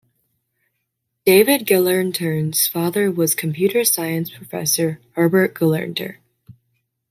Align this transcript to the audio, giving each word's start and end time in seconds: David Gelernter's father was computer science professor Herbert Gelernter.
David 1.27 1.67
Gelernter's 1.67 2.65
father 2.67 3.11
was 3.11 3.35
computer 3.35 3.83
science 3.83 4.31
professor 4.31 4.99
Herbert 5.11 5.53
Gelernter. 5.53 6.17